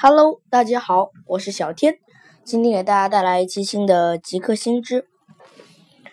[0.00, 1.98] Hello，大家好，我是小天，
[2.44, 5.08] 今天给大家带来一期新的极客新知。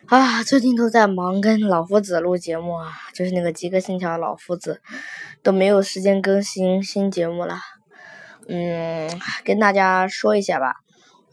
[0.08, 4.82] 啊，最近都在忙跟老夫子录节目啊，就是那个极客星条老夫子，
[5.44, 7.60] 都没有时间更新新节目了。
[8.48, 9.08] 嗯，
[9.44, 10.78] 跟大家说一下吧，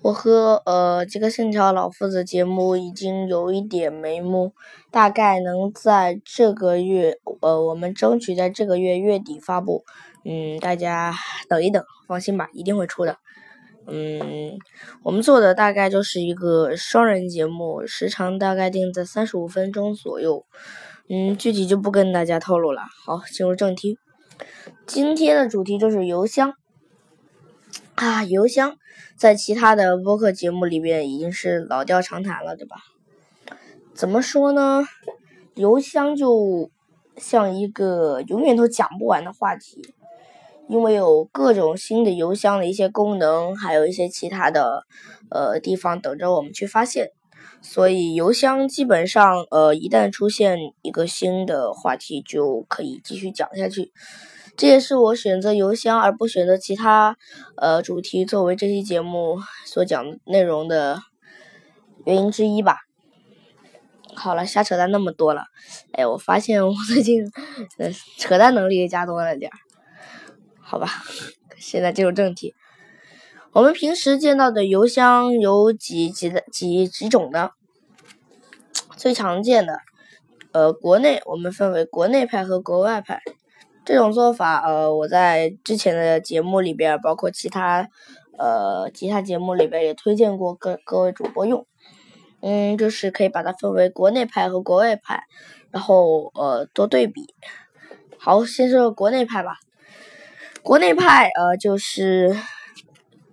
[0.02, 4.52] 我和呃极客星条老夫子节目已经有一点眉目，
[4.90, 9.84] 大概能在这个月，呃，我们争取在这个月月底发布。
[10.24, 11.12] 嗯，大家
[11.48, 13.16] 等一等，放心吧，一定会出的。
[13.86, 14.56] 嗯，
[15.02, 20.46] 我们做的大概就是一个双人节目，时长大概定在三十五分钟左右。
[21.08, 22.82] 嗯，具体就不跟大家透露了。
[23.04, 23.98] 好，进入正题，
[24.86, 26.54] 今天的主题就是邮箱。
[27.96, 28.76] 啊，邮箱
[29.16, 32.76] 在其他的播客节目里边已经是老调常谈了，对吧？
[33.92, 34.84] 怎么说呢？
[35.56, 36.70] 邮箱就
[37.16, 39.94] 像一个永远都讲不完的话题。
[40.68, 44.84] 因为有各种新的邮箱的一些功能，还有一些其他的
[45.30, 47.10] 呃地方等着我们去发现，
[47.60, 53.92] 所以邮箱基本上呃一旦出现一个新的话题，就可以继续讲下去。
[54.56, 57.16] 这也是我选择邮箱而不选择其他
[57.56, 61.00] 呃主题作为这期节目所讲内容的
[62.04, 62.76] 原因之一吧。
[64.14, 65.44] 好了，瞎扯淡那么多了，
[65.92, 67.24] 哎，我发现我最近
[67.78, 69.56] 呃 扯淡能力也加多了点儿。
[70.72, 70.88] 好吧，
[71.58, 72.54] 现在进入正题。
[73.52, 77.50] 我们平时见到的邮箱有几几的几几种呢？
[78.96, 79.80] 最常见的，
[80.52, 83.20] 呃，国内我们分为国内派和国外派。
[83.84, 87.86] 这种做法，呃，我在之前的节目里边，包括其他
[88.38, 91.66] 呃其他节目里边也推荐过各各位主播用。
[92.40, 95.24] 嗯，就是可以把它分为国内派和国外派，
[95.70, 97.26] 然后呃多对比。
[98.18, 99.58] 好，先说国内派吧。
[100.62, 102.36] 国内派呃就是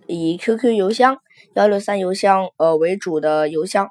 [0.08, 1.18] 以 QQ 邮箱、
[1.54, 3.90] 幺六三邮箱呃为主的邮箱，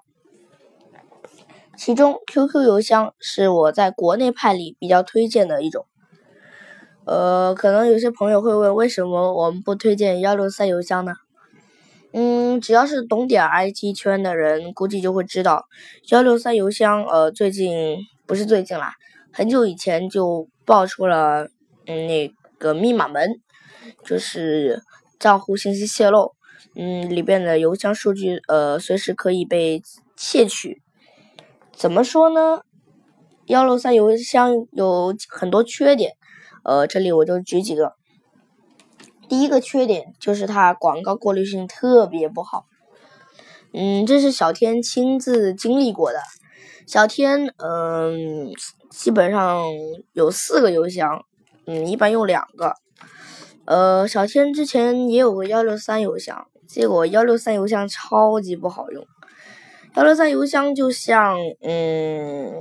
[1.77, 5.85] 其中 QQ 邮箱是我在国内派里比较推荐的一种。
[7.05, 11.13] 呃，可能有些朋友会问，为什么我们不推荐幺六三邮箱呢？
[12.11, 15.65] 嗯，只要是懂点 IT 圈的人，估计就会知道，
[16.09, 18.95] 幺六三邮箱呃最近不是最近啦，
[19.31, 21.47] 很久以前就爆出了
[21.87, 22.38] 嗯那。
[22.59, 23.41] 个密码门
[24.05, 24.83] 就是
[25.17, 26.35] 账户信息泄露，
[26.75, 29.81] 嗯，里边的邮箱数据呃随时可以被
[30.15, 30.83] 窃取。
[31.73, 32.61] 怎么说呢？
[33.45, 36.13] 幺六三邮箱有很多缺点，
[36.63, 37.93] 呃，这里我就举几个。
[39.27, 42.65] 第一个缺点就是它广告过滤性特别不好，
[43.73, 46.19] 嗯，这是小天亲自经历过的。
[46.85, 48.51] 小天嗯，
[48.89, 49.63] 基本上
[50.13, 51.25] 有四个邮箱。
[51.71, 52.73] 嗯，一般用两个。
[53.65, 59.05] 呃，小天之前也有个幺六三邮箱，结果幺六三邮箱超级不好用。
[59.95, 62.51] 幺六三邮箱就像，嗯，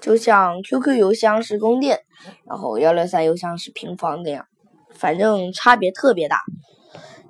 [0.00, 2.04] 就像 QQ 邮箱是供电，
[2.46, 4.46] 然后幺六三邮箱是平房那样，
[4.94, 6.42] 反正差别特别大。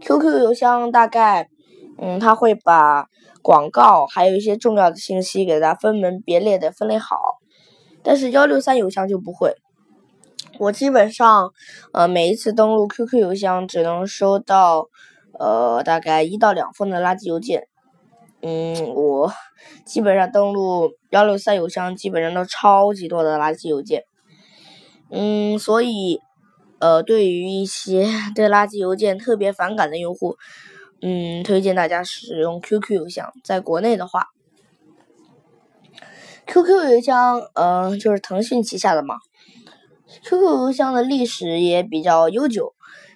[0.01, 1.49] QQ 邮箱大概，
[1.97, 3.09] 嗯，他会把
[3.41, 7.17] 广告还有一些重要的信息给它分门别类的分类好。
[8.03, 9.55] 但是幺六三邮箱就不会，
[10.59, 11.53] 我基本上，
[11.93, 14.89] 呃，每一次登录 QQ 邮箱只能收到，
[15.39, 17.69] 呃，大概一到两封的垃圾邮件。
[18.43, 19.33] 嗯，我
[19.87, 24.03] 基本上登录幺六三邮箱，基本上都超级多的垃圾邮件。
[25.11, 26.21] 嗯，所以，
[26.81, 30.37] 呃，对于一些对垃圾邮件特别反感的用户，
[31.03, 33.33] 嗯，推荐大家使用 QQ 邮箱。
[33.45, 34.27] 在国内的话。
[36.47, 39.17] QQ 邮箱，嗯，就是腾讯旗下的嘛。
[40.25, 42.75] QQ 邮箱的历史也比较悠久。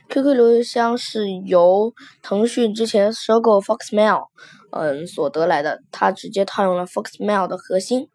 [0.08, 1.92] QQ 邮箱是由
[2.22, 4.28] 腾讯之前收购 Foxmail，
[4.70, 5.82] 嗯，所得来的。
[5.90, 8.08] 它直接套用了 Foxmail 的核心。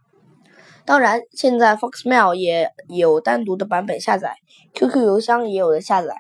[0.86, 4.36] 当然，现在 Foxmail 也有单独的版本下载
[4.74, 6.16] ，QQ 邮箱也有的下载。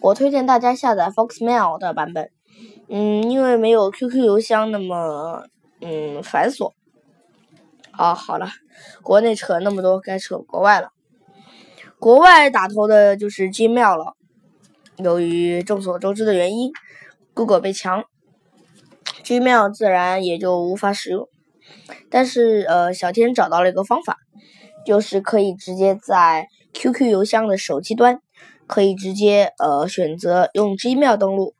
[0.00, 2.30] 我推荐大家下载 Foxmail 的版本，
[2.88, 5.44] 嗯，因为没有 QQ 邮箱那么，
[5.80, 6.72] 嗯，繁琐。
[8.00, 8.48] 啊，好了，
[9.02, 10.88] 国内扯那么多，该扯国外了。
[11.98, 14.16] 国外打头的就是 Gmail 了。
[14.96, 16.72] 由于众所周知的原因
[17.34, 18.04] ，Google 被强
[19.22, 21.28] ，Gmail 自然也就无法使用。
[22.08, 24.16] 但是，呃，小天找到了一个方法，
[24.86, 28.22] 就是可以直接在 QQ 邮箱的手机端，
[28.66, 31.52] 可以直接呃选择用 Gmail 登录，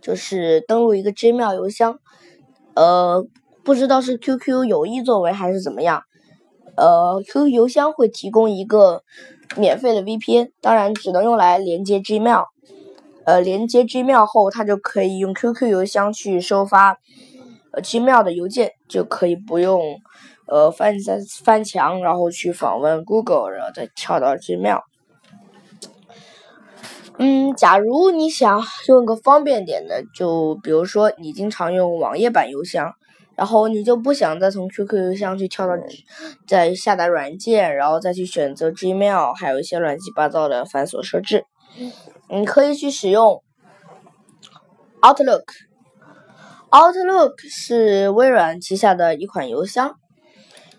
[0.00, 2.00] 就是登录一个 Gmail 邮箱，
[2.74, 3.24] 呃。
[3.62, 6.02] 不知道是 QQ 有意作为还是怎么样，
[6.76, 9.02] 呃，QQ 邮箱会提供一个
[9.56, 12.46] 免费的 VPN，当然只能用来连接 Gmail。
[13.26, 16.98] 呃，连接 Gmail 后，它就可以用 QQ 邮箱去收发
[17.74, 20.00] Gmail 的邮件，就可以不用
[20.46, 24.80] 呃翻翻翻墙，然后去访问 Google，然后再跳到 Gmail。
[27.18, 32.94] 嗯，假如你想用个方便点的，就比如说你经常用网页版邮箱，
[33.40, 35.72] 然后你就不想再从 QQ 邮箱去跳到
[36.46, 41.46] 再下载软件，然后再去选择 Gmail，还有一些乱七八糟的繁琐设置。
[42.28, 43.42] 你可以去使用
[45.00, 45.44] Outlook。
[46.70, 49.94] Outlook 是微软旗下的一款邮箱，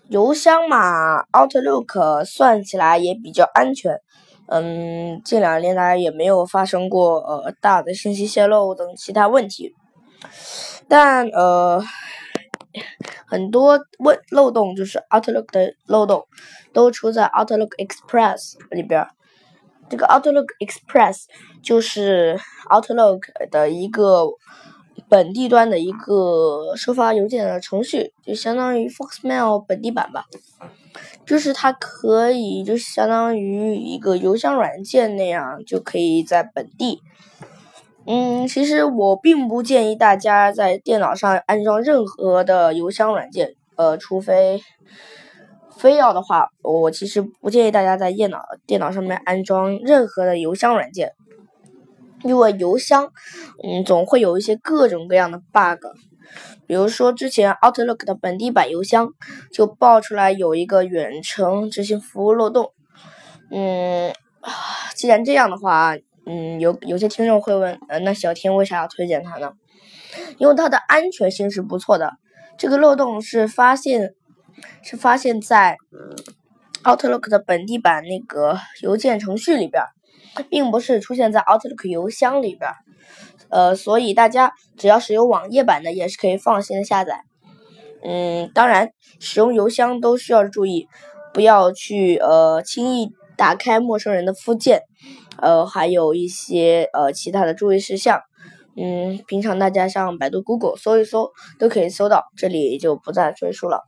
[0.08, 3.98] 邮箱嘛，Outlook 算起来也比较安全。
[4.46, 9.74] 嗯，近两年来也没有发生过呃大的信息泄露等其他问题，
[10.86, 11.82] 但呃
[13.26, 16.26] 很多问漏洞就是 Outlook 的漏洞
[16.72, 19.06] 都出在 Outlook Express 里边。
[19.88, 21.24] 这个 Outlook Express
[21.62, 22.38] 就是
[22.70, 23.20] Outlook
[23.50, 24.26] 的一个
[25.08, 30.24] 本地端的一个收发邮件的程序，就相当于 Foxmail 本地版吧。
[31.26, 37.00] 就是它可以，就相当于一个邮箱软件那样，就可以在本地。
[38.06, 44.60] 嗯，其实我并不建议大家在电脑上安装任何的邮箱软件，呃，除非。
[45.78, 48.38] 非要的话，我其实不建议大家在电脑
[48.68, 51.12] 电脑上面安装任何的邮箱软件，
[52.22, 53.10] 因为邮箱，
[53.64, 55.84] 嗯，总会有一些各种各样的 bug。
[56.68, 59.08] 比如说，之前 Outlook 的本地版邮箱
[59.50, 62.70] 就爆出来有一个远程执行服务漏洞。
[63.50, 64.14] 嗯，
[64.94, 65.96] 既然这样的话，
[66.26, 69.52] 嗯，有有些听众会问，呃，那小天为啥要推荐它呢？
[70.38, 72.12] 因为它的安全性是不错的，
[72.58, 74.14] 这个漏洞是发现。
[74.82, 75.78] 是发现在
[76.84, 79.82] Outlook 的本地版那个邮件程序里边，
[80.50, 82.70] 并不是出现在 Outlook 邮箱里边。
[83.48, 87.22] 呃，所以大家只要使用网页版的，也是可以放心的下载。
[88.04, 90.86] 嗯，当然，使用邮箱都需要注意，
[91.32, 94.82] 不要去呃轻易打开陌生人的附件，
[95.38, 98.20] 呃，还有一些呃其他的注意事项。
[98.74, 103.82] 嗯，平常大家上百度、Google 搜一搜，都可以搜到，这里就不再赘述了。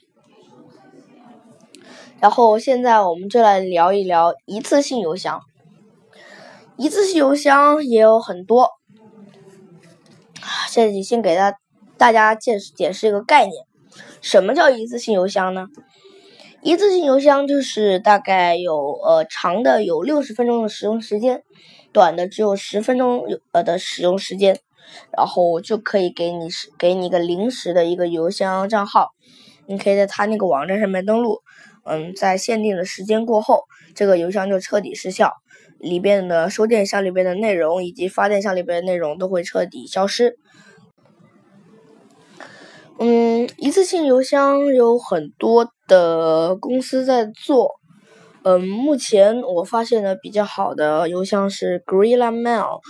[2.20, 5.41] 然后现在我们就来聊一聊一次性邮箱。
[6.76, 8.69] 一次性邮箱也有很多，
[10.69, 11.55] 现在先给大
[11.96, 13.64] 大家解释解释一个概念：
[14.20, 15.69] 什么叫一次性邮箱呢？
[16.65, 21.43] 一次性邮箱就是大概有呃长的有六十分钟的使用时间，
[21.93, 24.59] 短的只有十分钟有呃的使用时间，
[25.15, 29.11] 然后就可以给你是给你一个临时的一个邮箱账号，
[29.67, 31.41] 你可以在他那个网站上面登录。
[31.85, 33.65] 嗯，在限定的时间过后，
[33.95, 35.35] 这个邮箱就彻底失效，
[35.79, 40.39] 里边的收件箱里边的内容以及发电箱里边的内容都会彻底消失。
[42.99, 47.73] 嗯，一次性邮箱有很多的公司在做。
[48.44, 52.81] 嗯，目前我发现的比较好的邮箱是 Gorilla Mail，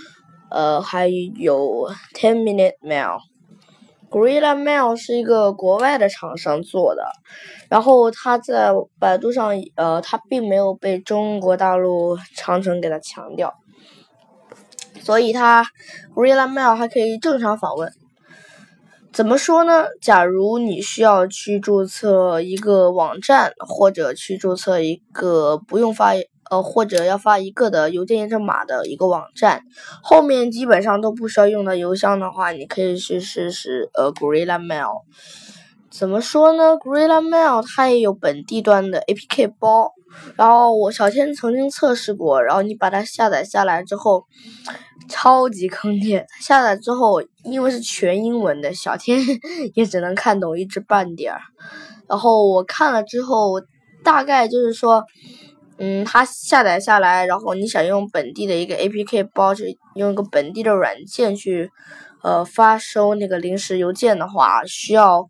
[0.51, 3.19] 呃，还有 Ten Minute Mail。
[4.11, 7.03] Gorilla Mail 是一个国外的厂商做的，
[7.67, 13.53] 然后它在百度上，呃，它并没有被中国大陆长城给它强调，
[15.01, 15.65] 所以它
[16.13, 17.91] Gorilla Mail 还可以正常访问。
[19.15, 19.85] 怎么说呢？
[20.01, 26.11] 假如你需要去注册一个网站，或者去注册一个不用发。
[26.51, 29.63] 呃，或者要发一个的邮件验证码的一个网站，
[30.03, 35.01] 后面基本上都不需要用到邮箱的话，你可以去试试呃，Gorilla Mail。
[35.89, 39.93] 怎么说呢？Gorilla Mail 它也有本地端的 APK 包，
[40.35, 44.23] 然后我小天曾经测试过，然后你把它下载下来之后，
[45.09, 46.25] 超级坑爹。
[46.41, 49.19] 下载之后，因为是全英文的，小天
[49.75, 51.39] 也只能看懂一知半点儿。
[52.07, 53.61] 然后我看了之后，
[54.03, 55.03] 大概就是说。
[55.77, 61.69] 嗯，它下载下来，然后你想用本地的一个 APK 包，就用一个本地的软件去，
[62.23, 65.27] 呃，发收那个临时邮件的话，需要，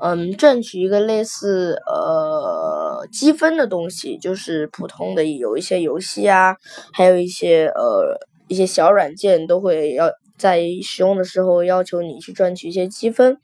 [0.00, 6.56] 嗯，赚取一个类似呃积分的东西，就是普通的有一些游戏啊，
[6.92, 10.10] 还有一些呃一些小软件都会要。
[10.38, 13.36] 在使用的时候，要求你去赚取一些积分。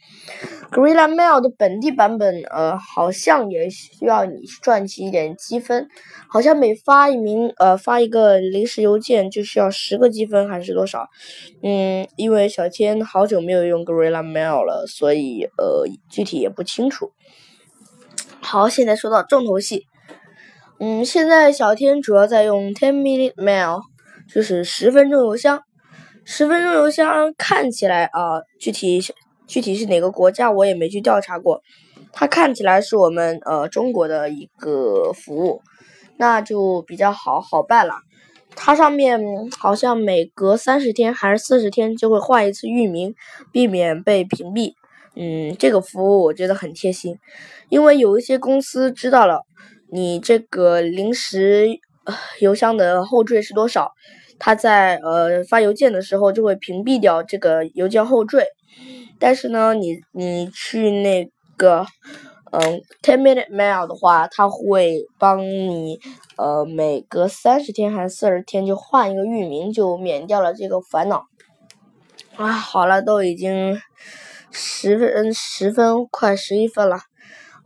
[0.70, 5.88] Gorilla Mail 的本地版本，呃，好像也需要你去赚取一点积分。
[6.28, 11.08] 好像每发一名，呃，发一个临时邮件就需要十个积分，还是多少？
[11.62, 17.12] 嗯，因为小天好久没有用 Gorilla Mail 了，所以呃，具体也不清楚。
[18.40, 19.86] 好，现在说到重头戏
[20.78, 23.80] 嗯，现在小天主要在用 Ten Minute Mail，
[24.32, 25.62] 就是十分钟邮箱。
[26.24, 29.00] 十分钟邮箱看起来啊，具体
[29.46, 31.62] 具体是哪个国家我也没去调查过。
[32.12, 35.60] 它看起来是我们呃中国的一个服务，
[36.16, 37.94] 那就比较好好办了。
[38.56, 39.20] 它上面
[39.58, 43.14] 好像每隔三十天还是四十天就会换一次域名，
[43.52, 44.74] 避免被屏蔽。
[45.16, 47.18] 嗯，这个服务我觉得很贴心，
[47.68, 49.42] 因为有一些公司知道了
[49.90, 51.68] 你这个临时
[52.40, 53.92] 邮箱的后缀是多少。
[54.38, 58.46] 他在呃发邮件的时候就会屏蔽掉这个邮件后缀，
[59.18, 61.86] 但是呢，你你去那个
[62.50, 65.98] 嗯 Ten Minute Mail 的话，他会帮你
[66.36, 71.24] 呃每隔三十天还是四十天就换一个域名，就免掉了这个烦恼。
[72.36, 73.78] 啊，好了，都已经
[74.50, 76.98] 十分十分快十一分了。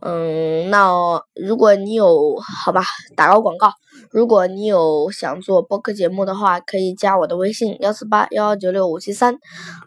[0.01, 2.83] 嗯，那如果你有好吧，
[3.15, 3.71] 打个广告。
[4.11, 9.37] 如果你有想做播客节目的话，可以加我的微信幺四八幺幺九六五七三。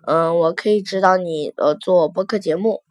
[0.06, 2.82] 嗯，我可以指导你呃做播客节目。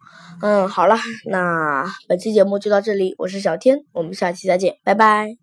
[0.42, 5.38] 嗯，好了，那本期节目就到这里，我是小天，我们下期再见，拜拜。